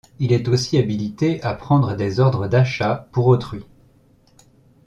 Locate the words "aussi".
0.47-0.79